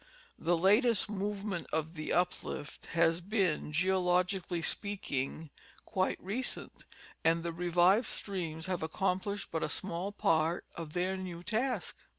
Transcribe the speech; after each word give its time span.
The 0.39 0.57
latest 0.57 1.09
movement 1.11 1.67
of 1.71 1.93
the 1.93 2.11
uplift 2.11 2.87
has 2.87 3.21
been, 3.21 3.71
geologically 3.71 4.63
speaking, 4.63 5.51
quite 5.85 6.17
recent, 6.19 6.87
and 7.23 7.43
the 7.43 7.51
revived 7.53 8.07
streams 8.07 8.65
have 8.65 8.81
accomplished 8.81 9.51
but 9.51 9.61
a 9.61 9.69
small 9.69 10.11
part 10.11 10.65
of 10.75 10.93
their 10.93 11.15
new 11.17 11.43
task. 11.43 11.97